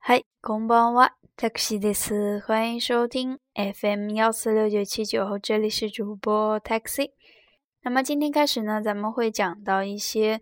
[0.00, 2.40] 嗨，こんばんは、タクシーです。
[2.46, 7.10] 欢迎收听 FM 幺四六九七九，这里是主播 Taxi。
[7.82, 10.40] 那么今天开始呢，咱们会讲到一些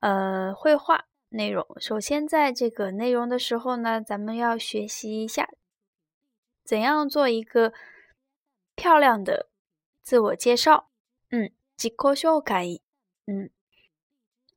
[0.00, 1.66] 呃绘画内容。
[1.78, 5.48] 首先，在这个内容的时候呢，咱们要学习一下
[6.64, 7.72] 怎样做一个
[8.74, 9.48] 漂亮的
[10.02, 10.90] 自我介绍。
[11.30, 12.42] 嗯，自我介绍。
[13.26, 13.50] 嗯，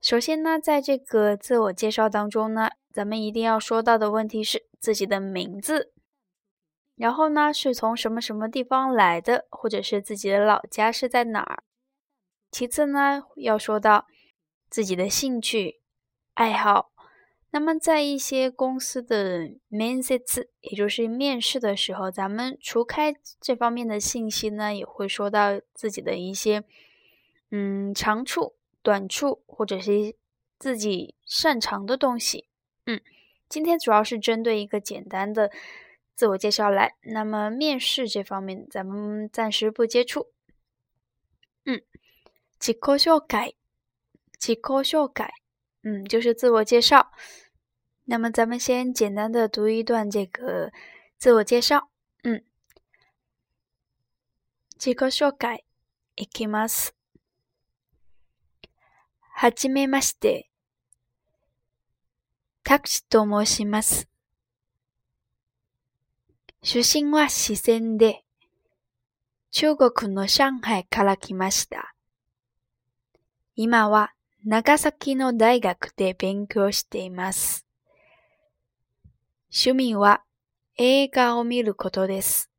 [0.04, 5.94] 首先呢，在这个自我介绍当中呢，咱们一定要说到的问题是自己的名字，
[6.96, 11.62] 然后呢是从什么什么地方来的，或者是自己的老家是在哪儿。
[12.50, 14.06] 其次呢，要说到
[14.68, 15.80] 自己的兴趣
[16.34, 16.90] 爱好。
[17.52, 20.22] 那么在一些公司的面试
[20.60, 26.62] 也就是面试的时候，咱们除开这方面的信息呢，也会说到自己的一些
[27.50, 28.56] 嗯长处。
[28.83, 30.15] 短处，或者是
[30.57, 32.47] 自己擅长的东西。
[32.85, 33.01] 嗯，
[33.47, 35.51] 今天主要是针对一个简单的
[36.15, 36.95] 自我介绍来。
[37.01, 40.31] 那么，面试这方面，咱们暂时不接触。
[41.65, 41.81] 嗯。
[42.59, 43.19] 自我介绍，
[44.37, 45.29] 自我介绍，
[45.83, 47.11] 嗯，就是自我介绍。
[48.03, 50.73] 那么咱们先简单的读一段这个
[51.17, 51.89] 自我介绍。
[52.23, 52.43] 嗯，
[54.77, 55.31] 自我介绍，
[56.15, 56.89] いきます。
[59.36, 60.48] はじめまして。
[62.62, 64.08] タクシと申します。
[66.62, 68.24] 出身は四川で、
[69.50, 71.94] 中国の上海から来ました。
[73.56, 74.12] 今は
[74.44, 77.66] 長崎の大学で勉強しています。
[79.50, 80.22] 趣味は
[80.78, 82.50] 映画を見ることです。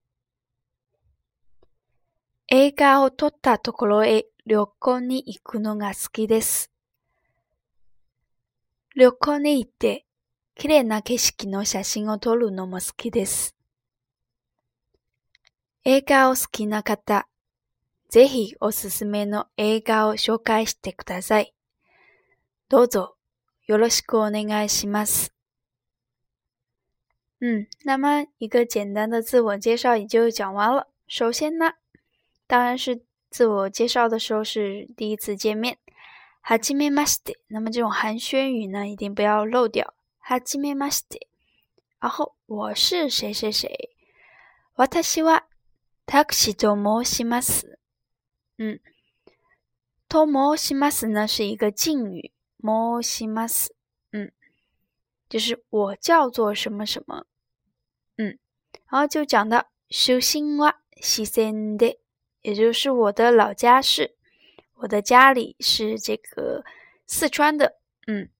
[2.50, 6.70] 映画を撮ったところへ旅行に行くのが好きです。
[8.96, 10.06] 旅行に行って、
[10.54, 13.56] 綺麗な景色の写真を撮るのも好きです。
[15.84, 17.28] 映画を好きな方、
[18.12, 21.52] ぜひおすすめの映画を紹介してください。
[22.70, 23.16] どうぞ
[23.66, 25.34] よろしくお願いします。
[27.42, 30.86] 嗯，那么一个简单的自我介绍也就讲完了。
[31.08, 31.72] 首先呢，
[32.48, 33.05] 当然是
[33.35, 35.79] 自我介绍的时候是第一次见面，
[36.43, 37.39] はじめまして。
[37.49, 39.95] 那么这种寒暄语呢，一定不要漏掉。
[40.21, 41.29] はじめまして。
[41.99, 43.91] 然后我是谁谁谁。
[44.75, 45.45] 私は
[46.07, 47.79] タクシーと申します。
[48.59, 48.81] 嗯，
[50.09, 52.33] と申します呢是一个敬语，
[52.63, 53.73] 申します，
[54.13, 54.33] 嗯，
[55.29, 57.27] 就是我叫做什么什么，
[58.17, 58.39] 嗯，
[58.89, 61.99] 然后就讲到出身は四川で，
[62.45, 64.17] 也就是我的老家是，
[64.75, 66.65] 我的家里是这个
[67.07, 68.31] 四川的，嗯，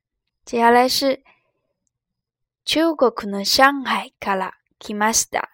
[0.45, 1.23] 接下来是
[2.65, 5.45] 中国の上海から来ました，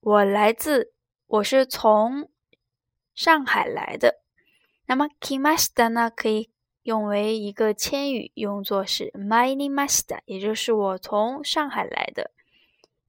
[0.00, 0.92] 我来自，
[1.26, 2.30] 我是从。
[3.12, 4.22] 上海来的，
[4.86, 6.10] 那么 kimashita 呢？
[6.10, 6.48] 可以
[6.84, 12.30] 用为一个谦语，用作是 my nimashita，也就是我从上海来的。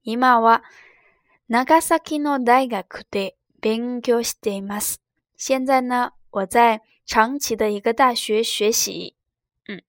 [0.02, 0.60] 今は
[1.48, 5.00] 長崎の大学で 勉強しています。
[5.36, 9.16] 现在呢，我在长崎的一个大学学习。
[9.66, 9.82] 嗯，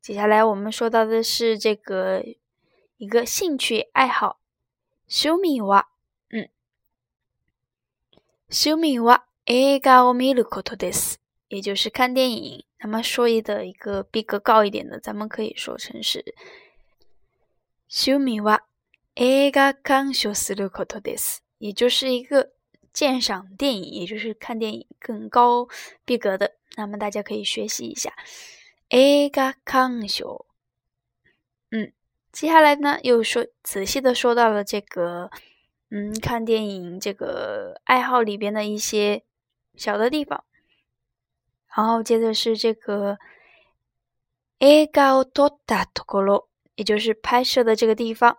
[0.00, 2.24] 接下来我们说到的是这个
[2.96, 4.38] 一个兴趣爱好。
[5.08, 5.86] 趣味は
[8.48, 11.16] 趣味は映画を見ることです，
[11.48, 12.64] 也就是看电影。
[12.78, 16.34] 那么说一的一个逼格高一点的，咱们可以说成是
[17.88, 18.60] 趣味は
[19.14, 22.52] 映画鑑賞することです， 也就是一个
[22.92, 25.68] 鉴赏电影，也就是看电影更高
[26.04, 26.56] 逼格的。
[26.76, 28.12] 那么大家可以学习一下
[28.88, 30.44] 映画鑑賞。
[31.70, 31.92] 嗯，
[32.32, 35.30] 接下来呢，又说仔细的说到了这个。
[35.94, 39.24] 嗯，看电影这个爱好里边的一些
[39.76, 40.42] 小的地方，
[41.76, 43.18] 然后接着是这个
[44.60, 48.38] 映画を撮ったところ，也就是拍摄的这个地方。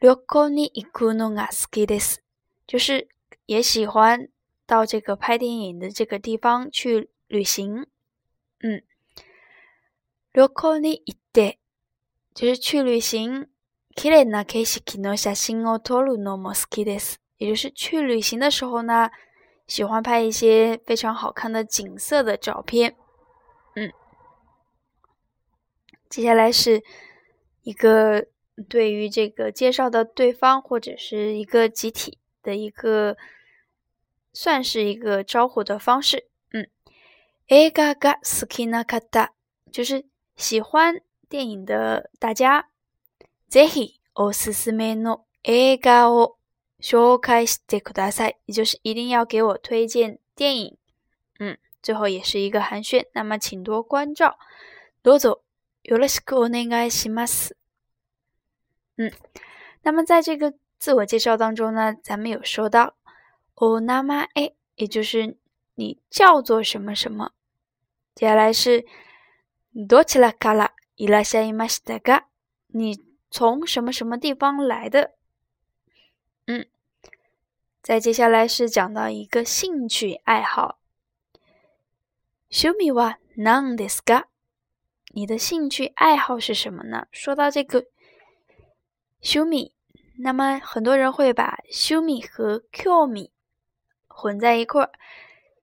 [0.00, 2.22] 哎，旅行に行くのが好きです，
[2.66, 3.08] 就是
[3.46, 4.28] 也喜欢
[4.66, 7.86] 到这个拍电影的这个地方去旅行。
[8.60, 8.82] 嗯，
[10.32, 11.58] 旅行に行って
[12.34, 13.48] 就是去旅行。
[13.94, 17.20] 綺麗な景色の写真を撮るのも好きです。
[17.36, 19.10] 也就是去旅行的时候呢，
[19.66, 22.96] 喜欢拍一些非常好看的景色的照片。
[23.74, 23.92] 嗯，
[26.08, 26.82] 接下来是
[27.64, 28.28] 一个
[28.68, 33.16] 对于这个介绍的对方或者是一个集体的一个，
[34.32, 36.28] 算是一个招呼的方式。
[36.52, 36.68] 嗯，
[37.48, 39.30] 映画が好きな方，
[39.70, 40.04] 就是
[40.36, 42.66] 喜欢 电影的大家，
[43.48, 46.36] ぜひおすすめの映画を
[46.80, 48.36] 紹介してください。
[48.46, 50.76] 也就是一定要给我推荐电影。
[51.38, 54.36] 嗯，最后也是一个寒暄，那么请多关照。
[55.02, 55.42] どうぞ
[55.84, 57.55] よろしくお願いします。
[58.96, 59.10] 嗯，
[59.82, 62.94] 那么在这个自我介绍当中呢，咱们有说到
[63.54, 63.88] お名
[64.34, 65.36] 前，也就是
[65.74, 67.32] 你叫做什么什么。
[68.14, 68.84] 接下来是
[69.74, 72.24] どちらからいらっしゃいましたか？
[72.68, 73.00] 你
[73.30, 75.12] 从什么什么地方来的？
[76.46, 76.66] 嗯，
[77.80, 80.78] 再接下来是讲到一个兴趣爱好。
[82.50, 84.24] 趣味は何ですか？
[85.14, 87.06] 你的兴趣爱好是什么呢？
[87.10, 87.86] 说到这个。
[89.20, 89.72] 修米，
[90.18, 93.30] 那么很多人会把修米和 Q 米
[94.08, 94.92] 混在一块儿。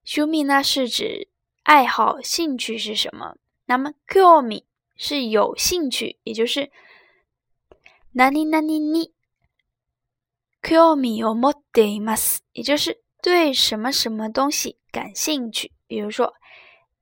[0.04, 1.28] 修米呢是指
[1.63, 3.36] 爱好、兴趣是什么？
[3.66, 4.66] 那么 Q 米
[4.96, 6.72] 是有兴趣，也就是
[8.13, 9.13] 哪里哪里你
[10.62, 15.72] Q 米を持っています，也就是对什么什么东西感兴趣。
[15.88, 16.34] 比如说，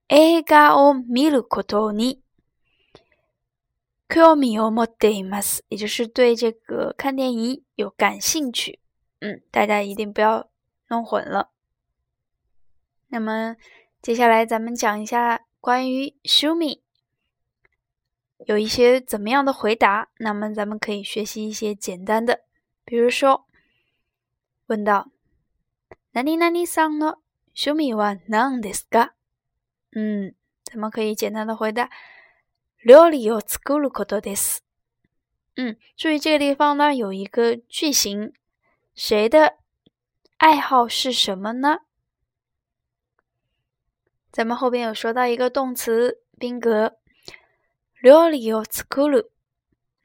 [0.09, 2.21] 映画を見ることに。
[4.11, 8.79] 興味を持っています，也就是对这个看电影有感兴趣。
[9.19, 10.49] 嗯，大家一定不要
[10.88, 11.51] 弄混了。
[13.09, 13.57] 那么
[14.01, 16.81] 接下来咱们讲一下关于 “shumi”
[18.45, 20.09] 有一些怎么样的回答。
[20.19, 22.45] 那么咱们可以学习一些简单的，
[22.85, 23.45] 比如说
[24.67, 25.07] 问到“
[26.13, 27.17] 何々さんの
[27.53, 29.11] 趣味は何ですか？”
[29.91, 30.33] 嗯，
[30.63, 31.89] 咱们可以简单的回答。
[32.83, 34.63] 料理を作ることです。
[35.55, 38.31] 嗯，注意这个地方呢，有一个句型，
[38.95, 39.57] 谁的
[40.38, 41.79] 爱好是什么呢？
[44.31, 46.97] 咱们后边有说到一个动词宾格，
[48.01, 49.31] 料理を作る。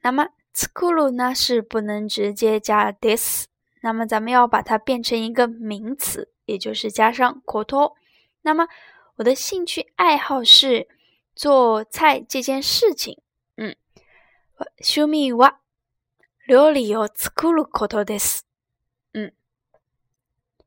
[0.01, 3.45] 那么作る呢是不能直接加 this，
[3.81, 7.93] 那么咱们要把它变成一个名词，也就是加上こと。
[8.41, 8.67] 那么
[9.17, 10.87] 我的兴趣爱好是。
[11.37, 13.17] 做菜这件事情，
[13.55, 13.75] 嗯，
[14.81, 15.57] 趣味は
[16.45, 18.45] 料理を作ることです。
[19.13, 19.31] 嗯，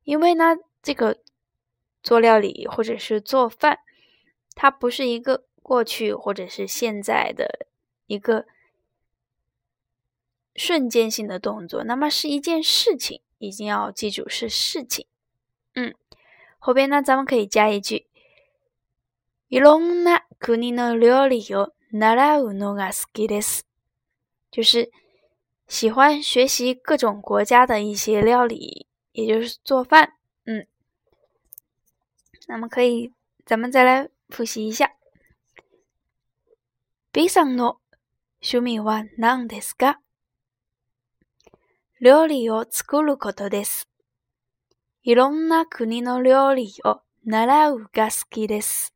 [0.05, 1.19] 因为呢，这个
[2.03, 3.79] 做料理或者是做饭，
[4.55, 7.67] 它不是一个过去或者是现在的
[8.07, 8.47] 一个
[10.55, 15.07] 瞬间性的动作，那么是一件事情，一定要记住是事情。
[15.75, 15.95] 嗯，
[16.59, 18.07] 后边呢，咱们可以加一句。
[19.49, 23.68] いろんな 国の料理を習うのが好きです。
[24.52, 24.92] 就是
[25.68, 30.14] 喜欢学习各种国家的一些料理，也就是做饭。
[30.46, 30.66] 嗯，
[32.48, 33.14] 那么可以，
[33.46, 34.94] 咱们再来复习一下。
[37.14, 37.78] B さんの
[38.42, 40.00] 趣味は何ですか？
[42.02, 43.88] 料理を作ることです。
[45.04, 48.96] いろんな国の料理を習うが好きです。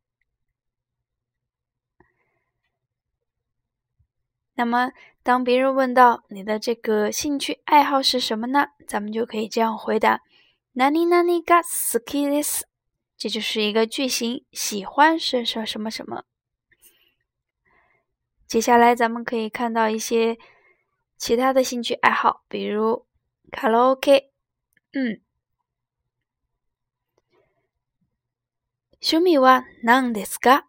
[4.54, 4.92] 那么，
[5.22, 8.68] 当别人问到你的这个兴趣爱好是什么呢？
[8.86, 10.20] 咱们就可以这样回答：
[10.72, 12.64] 哪里哪里が好きです。
[13.16, 16.24] 这就是一个句型，喜欢是说什么什么。
[18.46, 20.38] 接下来，咱们可以看到一些
[21.16, 23.06] 其他的兴趣爱好，比如
[23.50, 24.30] 卡拉 OK。
[24.92, 25.20] 嗯，
[29.00, 30.64] 趣味は何ですか？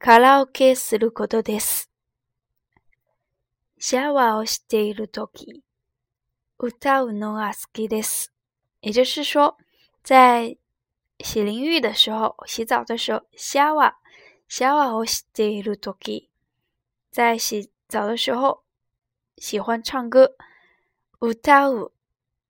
[0.00, 1.87] カラオケすることです。
[3.78, 5.62] シャワーをしているとき、
[6.58, 8.32] 歌うのが好きです。
[8.80, 9.56] 也就是说，
[10.02, 10.56] 在
[11.18, 13.92] 洗淋浴的时候、洗澡的时候，シャワー、
[14.48, 16.28] シャワーをしているとき，
[17.12, 18.62] 在洗澡的时候
[19.36, 20.36] 喜欢唱歌。
[21.20, 21.92] 歌う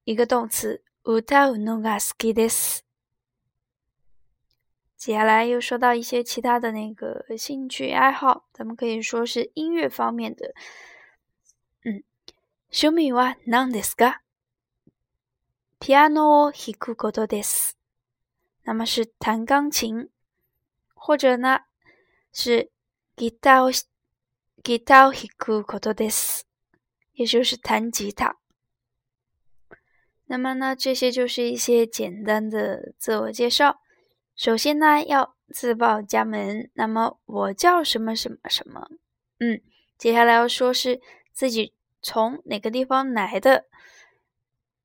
[0.05, 2.85] 一个动词，歌うのが好きです。
[4.97, 10.55] 接下来又说到一些其他的那个兴趣爱好，咱们可以说是音乐方面的。
[11.85, 12.03] 嗯，
[12.71, 14.21] 趣味は何ですか？
[15.81, 17.77] ピアノを弾くことです。
[18.65, 20.09] 那么是弹钢琴，
[20.95, 21.61] 或者呢
[22.33, 22.71] 是
[23.17, 23.73] ギターを
[24.63, 26.45] ギターを弾くことです，
[27.13, 28.39] 也就是弹吉他。
[30.27, 33.83] 那么呢，这些就是一些简单的自我介绍。
[34.35, 36.71] 首先呢，要自报家门。
[36.73, 38.89] 那么我叫什么什么什么？
[39.39, 39.61] 嗯，
[39.99, 41.03] 接下来要说是。
[41.39, 43.67] 自己从哪个地方来的？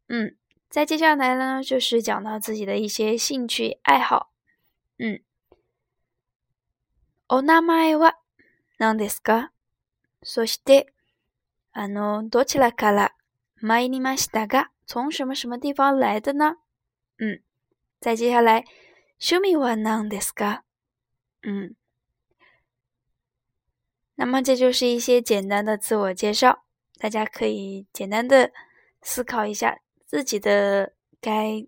[0.07, 0.35] 嗯，
[0.69, 4.31] 再接下来呢，就是讲到自己的一些兴趣爱好。
[4.97, 5.21] 嗯，
[7.27, 8.15] お名前は
[8.77, 9.51] なんですか
[10.23, 10.93] そして、
[11.71, 13.15] あの、どちらから
[13.61, 16.57] 参りましたが、从什么什么地方来的呢？
[17.19, 17.41] 嗯，
[18.01, 18.65] 再接下来，
[19.19, 20.63] 趣味は何ですか？
[21.43, 21.75] 嗯，
[24.15, 26.65] 那么这就是一些简单的自我介绍，
[26.97, 28.51] 大家可以简单的
[29.01, 31.65] 思考一下自己的该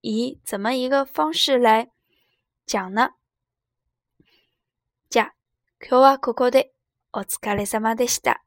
[0.00, 1.90] 以怎么一个方式来
[2.66, 3.10] 讲呢？
[5.10, 5.32] じゃ、
[5.80, 6.72] 今日はここで
[7.12, 8.44] お疲れ様でした。